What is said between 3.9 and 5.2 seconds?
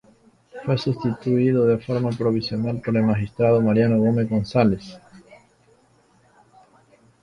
Gómez González.